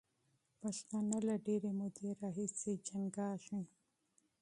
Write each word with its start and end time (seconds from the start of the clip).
پښتانه 0.61 1.17
له 1.27 1.35
ډېرې 1.45 1.71
مودې 1.79 2.09
راهیسې 2.21 2.71
جنګېږي. 2.87 3.61